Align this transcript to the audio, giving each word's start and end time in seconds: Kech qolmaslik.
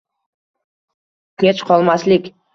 Kech 1.45 1.63
qolmaslik. 1.69 2.35